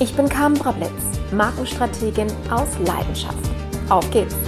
[0.00, 3.50] Ich bin Carmen Brablitz, Markenstrategin aus Leidenschaft.
[3.88, 4.47] Auf geht's!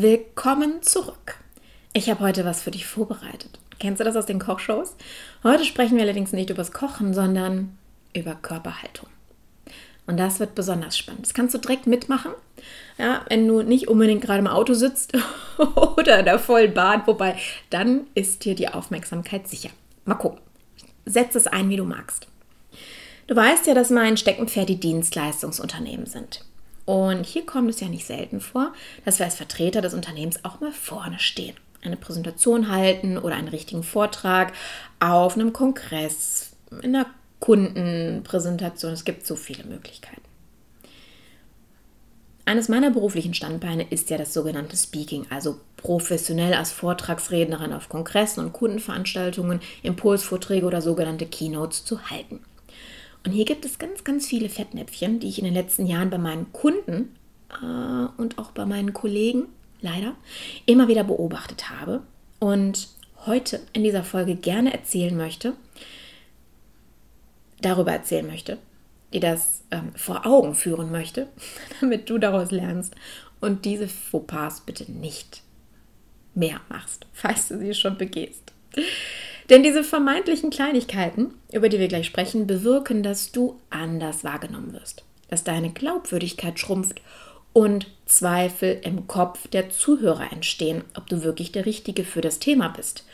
[0.00, 1.40] Willkommen zurück.
[1.92, 3.58] Ich habe heute was für dich vorbereitet.
[3.80, 4.94] Kennst du das aus den Kochshows?
[5.42, 7.76] Heute sprechen wir allerdings nicht über das Kochen, sondern
[8.14, 9.08] über Körperhaltung.
[10.06, 11.26] Und das wird besonders spannend.
[11.26, 12.30] Das kannst du direkt mitmachen,
[12.96, 15.14] ja, wenn du nicht unbedingt gerade im Auto sitzt
[15.96, 17.36] oder in der vollen Bahn, wobei
[17.70, 19.70] dann ist dir die Aufmerksamkeit sicher.
[20.04, 20.38] Mal gucken.
[21.06, 22.28] Setz es ein, wie du magst.
[23.26, 26.44] Du weißt ja, dass mein Steckenpferd die Dienstleistungsunternehmen sind.
[26.88, 28.72] Und hier kommt es ja nicht selten vor,
[29.04, 33.48] dass wir als Vertreter des Unternehmens auch mal vorne stehen, eine Präsentation halten oder einen
[33.48, 34.54] richtigen Vortrag
[34.98, 37.04] auf einem Kongress, in einer
[37.40, 38.94] Kundenpräsentation.
[38.94, 40.22] Es gibt so viele Möglichkeiten.
[42.46, 48.42] Eines meiner beruflichen Standbeine ist ja das sogenannte Speaking, also professionell als Vortragsrednerin auf Kongressen
[48.42, 52.40] und Kundenveranstaltungen Impulsvorträge oder sogenannte Keynotes zu halten.
[53.24, 56.18] Und hier gibt es ganz, ganz viele Fettnäpfchen, die ich in den letzten Jahren bei
[56.18, 57.14] meinen Kunden
[57.62, 59.46] äh, und auch bei meinen Kollegen
[59.80, 60.14] leider
[60.66, 62.02] immer wieder beobachtet habe
[62.38, 62.88] und
[63.26, 65.54] heute in dieser Folge gerne erzählen möchte,
[67.60, 68.58] darüber erzählen möchte,
[69.12, 71.28] die das ähm, vor Augen führen möchte,
[71.80, 72.94] damit du daraus lernst
[73.40, 75.42] und diese Fauxpas bitte nicht
[76.34, 78.52] mehr machst, falls du sie schon begehst.
[79.50, 85.04] Denn diese vermeintlichen Kleinigkeiten, über die wir gleich sprechen, bewirken, dass du anders wahrgenommen wirst,
[85.28, 87.00] dass deine Glaubwürdigkeit schrumpft
[87.54, 92.68] und Zweifel im Kopf der Zuhörer entstehen, ob du wirklich der Richtige für das Thema
[92.68, 93.04] bist.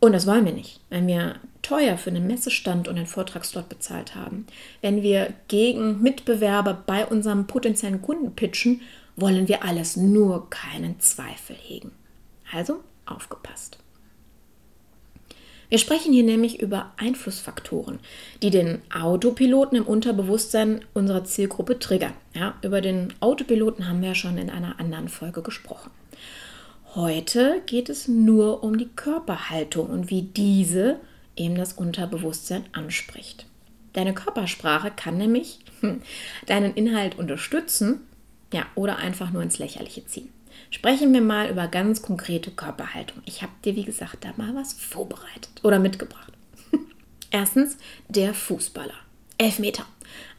[0.00, 4.14] Und das wollen wir nicht, wenn wir teuer für einen Messestand und einen Vortragsslot bezahlt
[4.14, 4.46] haben.
[4.80, 8.80] Wenn wir gegen Mitbewerber bei unserem potenziellen Kunden pitchen,
[9.16, 11.90] wollen wir alles nur keinen Zweifel hegen.
[12.52, 13.78] Also aufgepasst.
[15.68, 17.98] Wir sprechen hier nämlich über Einflussfaktoren,
[18.42, 22.14] die den Autopiloten im Unterbewusstsein unserer Zielgruppe triggern.
[22.34, 25.90] Ja, über den Autopiloten haben wir ja schon in einer anderen Folge gesprochen.
[26.94, 31.00] Heute geht es nur um die Körperhaltung und wie diese
[31.36, 33.44] eben das Unterbewusstsein anspricht.
[33.92, 36.00] Deine Körpersprache kann nämlich hm,
[36.46, 38.00] deinen Inhalt unterstützen
[38.52, 40.30] ja, oder einfach nur ins Lächerliche ziehen.
[40.70, 43.22] Sprechen wir mal über ganz konkrete Körperhaltung.
[43.24, 46.32] Ich habe dir, wie gesagt, da mal was vorbereitet oder mitgebracht.
[47.30, 47.78] Erstens
[48.08, 48.94] der Fußballer.
[49.38, 49.86] Elf Meter.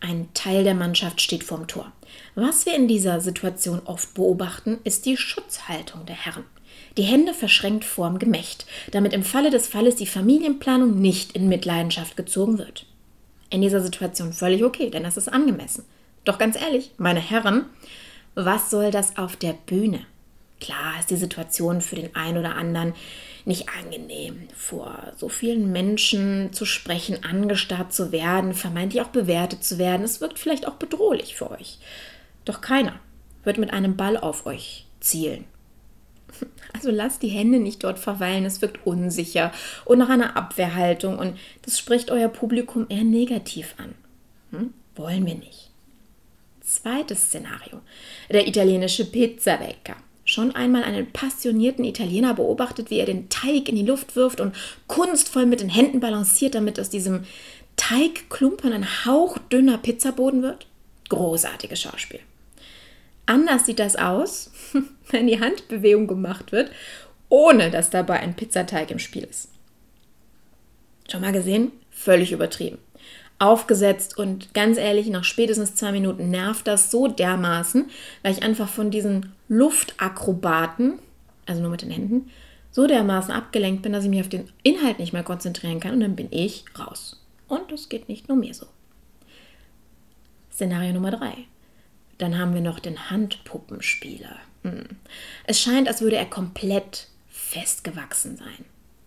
[0.00, 1.92] Ein Teil der Mannschaft steht vorm Tor.
[2.34, 6.44] Was wir in dieser Situation oft beobachten, ist die Schutzhaltung der Herren.
[6.96, 12.16] Die Hände verschränkt vorm Gemächt, damit im Falle des Falles die Familienplanung nicht in Mitleidenschaft
[12.16, 12.86] gezogen wird.
[13.50, 15.84] In dieser Situation völlig okay, denn das ist angemessen.
[16.24, 17.66] Doch ganz ehrlich, meine Herren,
[18.34, 20.06] was soll das auf der Bühne?
[20.60, 22.94] Klar ist die Situation für den einen oder anderen
[23.44, 29.78] nicht angenehm, vor so vielen Menschen zu sprechen, angestarrt zu werden, vermeintlich auch bewertet zu
[29.78, 30.02] werden.
[30.02, 31.78] Es wirkt vielleicht auch bedrohlich für euch.
[32.44, 32.98] Doch keiner
[33.44, 35.44] wird mit einem Ball auf euch zielen.
[36.74, 39.50] Also lasst die Hände nicht dort verweilen, es wirkt unsicher
[39.86, 43.94] und nach einer Abwehrhaltung und das spricht euer Publikum eher negativ an.
[44.50, 44.74] Hm?
[44.94, 45.67] Wollen wir nicht.
[46.68, 47.80] Zweites Szenario.
[48.30, 49.96] Der italienische Pizzabäcker.
[50.26, 54.54] Schon einmal einen passionierten Italiener beobachtet, wie er den Teig in die Luft wirft und
[54.86, 57.24] kunstvoll mit den Händen balanciert, damit aus diesem
[57.76, 60.66] Teigklumpen ein hauchdünner Pizzaboden wird?
[61.08, 62.20] Großartiges Schauspiel.
[63.24, 64.50] Anders sieht das aus,
[65.10, 66.70] wenn die Handbewegung gemacht wird,
[67.30, 69.48] ohne dass dabei ein Pizzateig im Spiel ist.
[71.10, 71.72] Schon mal gesehen?
[71.90, 72.76] Völlig übertrieben.
[73.40, 77.88] Aufgesetzt und ganz ehrlich, nach spätestens zwei Minuten nervt das so dermaßen,
[78.22, 80.98] weil ich einfach von diesen Luftakrobaten,
[81.46, 82.30] also nur mit den Händen,
[82.72, 86.00] so dermaßen abgelenkt bin, dass ich mich auf den Inhalt nicht mehr konzentrieren kann und
[86.00, 87.24] dann bin ich raus.
[87.46, 88.66] Und das geht nicht nur mir so.
[90.52, 91.34] Szenario Nummer drei.
[92.18, 94.36] Dann haben wir noch den Handpuppenspieler.
[94.64, 94.84] Hm.
[95.44, 98.64] Es scheint, als würde er komplett festgewachsen sein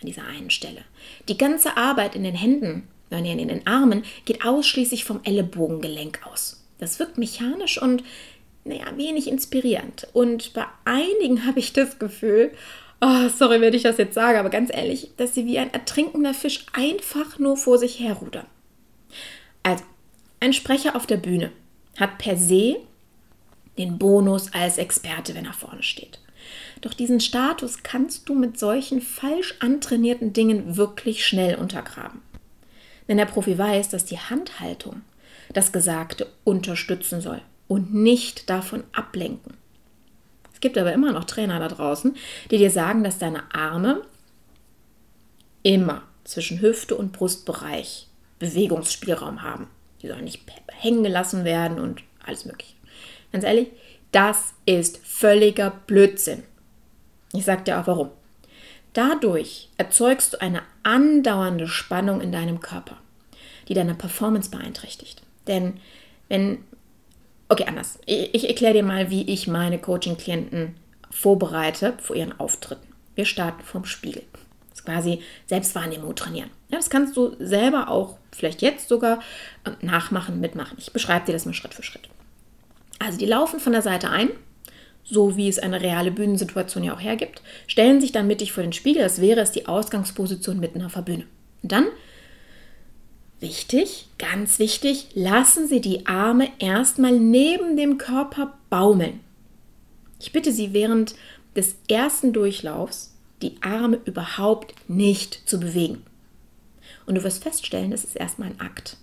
[0.00, 0.82] an dieser einen Stelle.
[1.28, 2.88] Die ganze Arbeit in den Händen,
[3.20, 6.64] nein, in den Armen, geht ausschließlich vom Ellenbogengelenk aus.
[6.78, 8.02] Das wirkt mechanisch und
[8.64, 10.08] naja, wenig inspirierend.
[10.12, 12.52] Und bei einigen habe ich das Gefühl,
[13.00, 16.34] oh, sorry, wenn ich das jetzt sage, aber ganz ehrlich, dass sie wie ein ertrinkender
[16.34, 18.46] Fisch einfach nur vor sich herrudern.
[19.62, 19.84] Also,
[20.40, 21.52] ein Sprecher auf der Bühne
[21.98, 22.76] hat per se
[23.78, 26.20] den Bonus als Experte, wenn er vorne steht.
[26.80, 32.20] Doch diesen Status kannst du mit solchen falsch antrainierten Dingen wirklich schnell untergraben.
[33.08, 35.02] Denn der Profi weiß, dass die Handhaltung
[35.52, 39.56] das Gesagte unterstützen soll und nicht davon ablenken.
[40.52, 42.16] Es gibt aber immer noch Trainer da draußen,
[42.50, 44.02] die dir sagen, dass deine Arme
[45.62, 48.08] immer zwischen Hüfte und Brustbereich
[48.38, 49.68] Bewegungsspielraum haben.
[50.02, 50.42] Die sollen nicht
[50.72, 52.74] hängen gelassen werden und alles Mögliche.
[53.32, 53.68] Ganz ehrlich,
[54.12, 56.44] das ist völliger Blödsinn.
[57.32, 58.10] Ich sage dir auch warum.
[58.94, 62.96] Dadurch erzeugst du eine andauernde Spannung in deinem Körper,
[63.68, 65.22] die deine Performance beeinträchtigt.
[65.46, 65.80] Denn
[66.28, 66.64] wenn,
[67.48, 67.98] okay, anders.
[68.06, 70.76] Ich, ich erkläre dir mal, wie ich meine Coaching-Klienten
[71.10, 72.86] vorbereite vor ihren Auftritten.
[73.14, 74.22] Wir starten vom Spiegel.
[74.70, 76.50] Das ist quasi Selbstwahrnehmung trainieren.
[76.68, 79.20] Ja, das kannst du selber auch vielleicht jetzt sogar
[79.64, 80.76] äh, nachmachen, mitmachen.
[80.78, 82.08] Ich beschreibe dir das mal Schritt für Schritt.
[82.98, 84.30] Also die laufen von der Seite ein,
[85.04, 88.72] so wie es eine reale Bühnensituation ja auch hergibt, stellen sich dann mittig vor den
[88.72, 91.26] Spiegel, als wäre es die Ausgangsposition mitten auf der Bühne.
[91.62, 91.86] Und dann,
[93.40, 99.20] wichtig, ganz wichtig, lassen Sie die Arme erstmal neben dem Körper baumeln.
[100.20, 101.14] Ich bitte Sie während
[101.54, 106.02] des ersten Durchlaufs, die Arme überhaupt nicht zu bewegen.
[107.04, 108.96] Und du wirst feststellen, das ist erstmal ein Akt.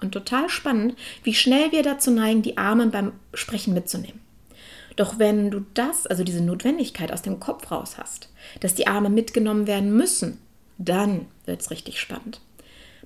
[0.00, 0.94] Und total spannend,
[1.24, 4.20] wie schnell wir dazu neigen, die Arme beim Sprechen mitzunehmen.
[4.96, 8.28] Doch wenn du das, also diese Notwendigkeit aus dem Kopf raus hast,
[8.60, 10.38] dass die Arme mitgenommen werden müssen,
[10.78, 12.40] dann wird es richtig spannend.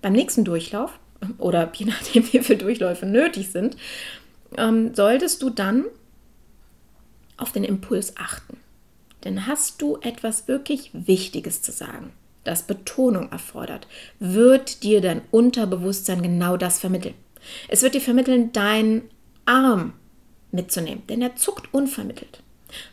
[0.00, 0.98] Beim nächsten Durchlauf,
[1.38, 3.76] oder je nachdem, wie viele Durchläufe nötig sind,
[4.56, 5.84] ähm, solltest du dann
[7.36, 8.58] auf den Impuls achten.
[9.24, 12.12] Denn hast du etwas wirklich Wichtiges zu sagen,
[12.44, 13.88] das Betonung erfordert,
[14.20, 17.14] wird dir dein Unterbewusstsein genau das vermitteln.
[17.68, 19.02] Es wird dir vermitteln, deinen
[19.46, 19.94] Arm
[20.54, 22.42] mitzunehmen, denn er zuckt unvermittelt.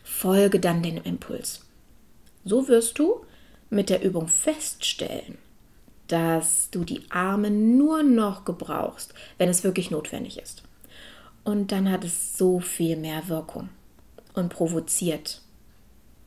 [0.04, 1.64] Folge dann dem Impuls.
[2.44, 3.24] So wirst du
[3.70, 5.38] mit der Übung feststellen,
[6.08, 10.62] dass du die Arme nur noch gebrauchst, wenn es wirklich notwendig ist.
[11.44, 13.70] Und dann hat es so viel mehr Wirkung
[14.34, 15.40] und provoziert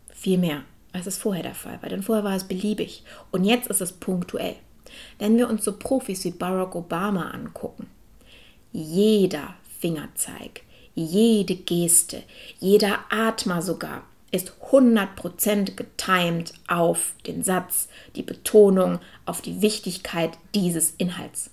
[0.09, 0.63] viel mehr
[0.95, 1.89] als es vorher der Fall war.
[1.89, 4.55] Denn vorher war es beliebig und jetzt ist es punktuell.
[5.19, 7.87] Wenn wir uns so Profis wie Barack Obama angucken,
[8.71, 10.61] jeder Fingerzeig,
[10.95, 12.23] jede Geste,
[12.59, 20.91] jeder Atmer sogar ist 100% getimed auf den Satz, die Betonung, auf die Wichtigkeit dieses
[20.97, 21.51] Inhalts.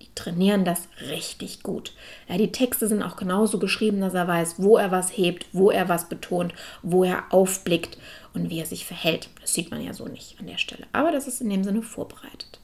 [0.00, 1.92] Die trainieren das richtig gut.
[2.28, 5.70] Ja, die Texte sind auch genauso geschrieben, dass er weiß, wo er was hebt, wo
[5.70, 7.98] er was betont, wo er aufblickt
[8.34, 9.28] und wie er sich verhält.
[9.40, 10.86] Das sieht man ja so nicht an der Stelle.
[10.92, 12.60] Aber das ist in dem Sinne vorbereitet.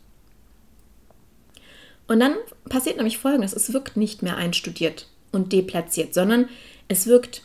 [2.07, 2.35] Und dann
[2.69, 3.55] passiert nämlich Folgendes.
[3.55, 6.49] Es wirkt nicht mehr einstudiert und deplatziert, sondern
[6.89, 7.43] es wirkt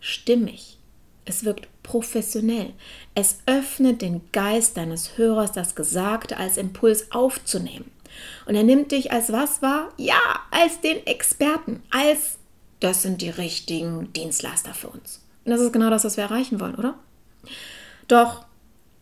[0.00, 0.78] stimmig.
[1.24, 2.72] Es wirkt professionell.
[3.14, 7.90] Es öffnet den Geist deines Hörers, das Gesagte als Impuls aufzunehmen.
[8.46, 9.92] Und er nimmt dich als was wahr?
[9.96, 12.38] Ja, als den Experten, als
[12.80, 15.22] das sind die richtigen Dienstleister für uns.
[15.44, 16.94] Und das ist genau das, was wir erreichen wollen, oder?
[18.08, 18.44] Doch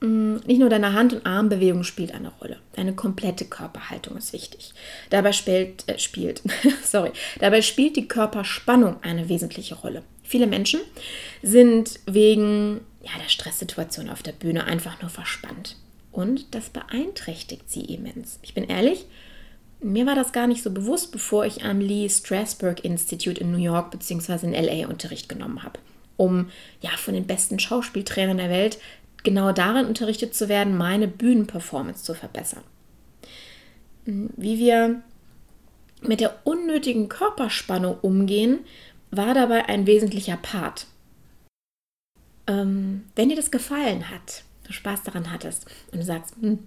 [0.00, 2.59] nicht nur deine Hand- und Armbewegung spielt eine Rolle.
[2.75, 4.73] Deine komplette Körperhaltung ist wichtig.
[5.11, 6.43] Dabei spielt, äh, spielt,
[6.85, 10.05] sorry, dabei spielt die Körperspannung eine wesentliche Rolle.
[10.23, 10.81] Viele Menschen
[11.43, 15.76] sind wegen ja, der Stresssituation auf der Bühne einfach nur verspannt.
[16.12, 18.38] Und das beeinträchtigt sie immens.
[18.43, 19.07] Ich bin ehrlich,
[19.81, 23.59] mir war das gar nicht so bewusst, bevor ich am Lee Strasberg Institute in New
[23.59, 24.47] York bzw.
[24.47, 25.78] in LA Unterricht genommen habe,
[26.17, 26.50] um
[26.81, 28.78] ja von den besten Schauspieltrainern der Welt
[29.25, 32.63] genau darin unterrichtet zu werden, meine Bühnenperformance zu verbessern.
[34.05, 35.03] Wie wir
[36.03, 38.61] mit der unnötigen Körperspannung umgehen,
[39.11, 40.87] war dabei ein wesentlicher Part.
[42.47, 46.61] Ähm, wenn dir das gefallen hat, du Spaß daran hattest und du sagst, hm,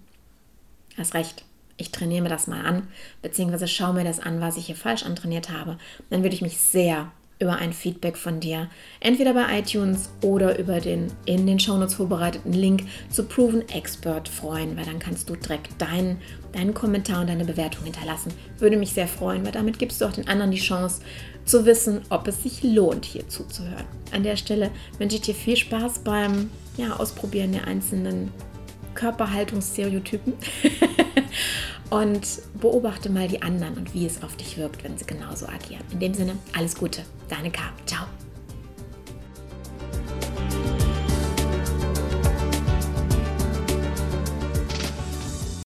[0.96, 1.44] hast recht,
[1.76, 2.88] ich trainiere mir das mal an,
[3.22, 5.78] beziehungsweise schaue mir das an, was ich hier falsch antrainiert habe,
[6.10, 7.10] dann würde ich mich sehr
[7.42, 8.70] über ein Feedback von dir,
[9.00, 14.76] entweder bei iTunes oder über den in den Shownotes vorbereiteten Link zu Proven Expert freuen,
[14.76, 16.18] weil dann kannst du direkt deinen,
[16.52, 18.32] deinen Kommentar und deine Bewertung hinterlassen.
[18.58, 21.02] Würde mich sehr freuen, weil damit gibst du auch den anderen die Chance
[21.44, 23.86] zu wissen, ob es sich lohnt, hier zuzuhören.
[24.12, 28.30] An der Stelle wünsche ich dir viel Spaß beim ja, Ausprobieren der einzelnen
[28.94, 30.34] Körperhaltungsstereotypen
[31.92, 35.84] und beobachte mal die anderen und wie es auf dich wirkt, wenn sie genauso agieren.
[35.90, 37.60] In dem Sinne, alles Gute, deine K.
[37.84, 38.06] Ciao.